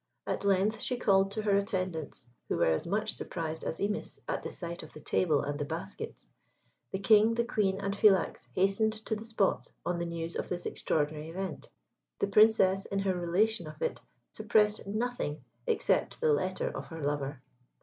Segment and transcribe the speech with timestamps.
[0.25, 4.41] At length she called to her attendants, who were as much surprised as Imis at
[4.41, 6.25] the sight of the table and the baskets.
[6.91, 10.65] The King, the Queen, and Philax hastened to the spot on the news of this
[10.65, 11.69] extraordinary event.
[12.17, 14.01] The Princess, in her relation of it,
[14.31, 17.43] suppressed nothing except the letter of her lover.